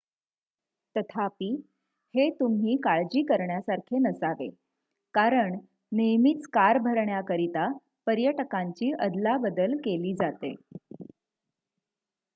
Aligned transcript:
तथापि 0.95 1.49
हे 2.13 2.29
तुम्ही 2.29 2.75
काळजी 2.77 3.21
करण्यासारखे 3.23 3.99
नसावे 3.99 4.49
कारण 5.13 5.57
नेहमीच 5.91 6.47
कार 6.47 6.77
भरण्याकरिता 6.77 7.71
पर्यटकांची 8.05 8.91
अदलाबदल 8.99 9.75
केली 9.77 10.13
जाते 10.13 10.53